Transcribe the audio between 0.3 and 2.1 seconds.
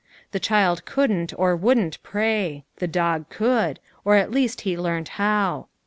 The child couldn't or wouldn't